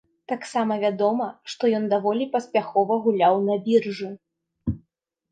[0.31, 4.09] Таксама вядома, што ён даволі паспяхова гуляў на біржы.